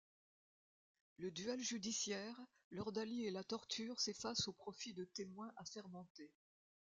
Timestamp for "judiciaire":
1.59-2.41